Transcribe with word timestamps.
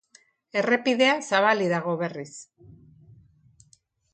Errepidea 0.61 1.11
zabalik 1.31 1.71
dago 1.73 1.95
berriz. 2.01 2.33